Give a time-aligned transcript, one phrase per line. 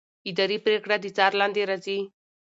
[0.29, 1.99] اداري پرېکړه د څار لاندې راځي.